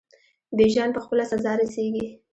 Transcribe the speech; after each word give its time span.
بیژن 0.57 0.89
په 0.93 0.99
خپله 1.03 1.23
سزا 1.31 1.51
رسیږي. 1.61 2.05